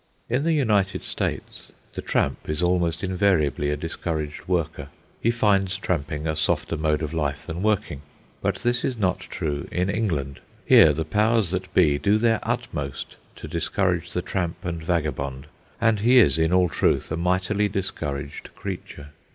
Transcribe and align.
In 0.31 0.45
the 0.45 0.53
United 0.53 1.03
States 1.03 1.67
the 1.93 2.01
tramp 2.01 2.49
is 2.49 2.63
almost 2.63 3.03
invariably 3.03 3.69
a 3.69 3.77
discouraged 3.77 4.47
worker. 4.47 4.89
He 5.21 5.29
finds 5.29 5.77
tramping 5.77 6.25
a 6.27 6.35
softer 6.35 6.75
mode 6.75 7.03
of 7.03 7.13
life 7.13 7.45
than 7.45 7.61
working. 7.61 8.01
But 8.41 8.55
this 8.63 8.83
is 8.83 8.97
not 8.97 9.19
true 9.19 9.67
in 9.71 9.91
England. 9.91 10.39
Here 10.65 10.91
the 10.91 11.05
powers 11.05 11.51
that 11.51 11.71
be 11.75 11.99
do 11.99 12.17
their 12.17 12.39
utmost 12.41 13.17
to 13.35 13.47
discourage 13.47 14.13
the 14.13 14.23
tramp 14.23 14.65
and 14.65 14.81
vagabond, 14.81 15.45
and 15.79 15.99
he 15.99 16.17
is, 16.17 16.39
in 16.39 16.51
all 16.51 16.67
truth, 16.67 17.11
a 17.11 17.15
mightily 17.15 17.69
discouraged 17.69 18.49
creature. 18.55 19.09